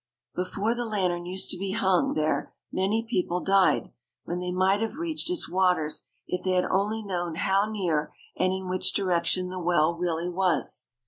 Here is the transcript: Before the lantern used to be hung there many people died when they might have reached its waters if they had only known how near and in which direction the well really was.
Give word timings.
Before 0.33 0.73
the 0.73 0.83
lantern 0.83 1.27
used 1.27 1.51
to 1.51 1.59
be 1.59 1.73
hung 1.73 2.15
there 2.15 2.55
many 2.71 3.05
people 3.07 3.39
died 3.39 3.91
when 4.23 4.39
they 4.39 4.51
might 4.51 4.81
have 4.81 4.95
reached 4.95 5.29
its 5.29 5.47
waters 5.47 6.07
if 6.27 6.41
they 6.43 6.53
had 6.53 6.65
only 6.65 7.03
known 7.03 7.35
how 7.35 7.69
near 7.69 8.11
and 8.35 8.51
in 8.51 8.67
which 8.67 8.93
direction 8.93 9.49
the 9.49 9.59
well 9.59 9.93
really 9.95 10.27
was. 10.27 10.89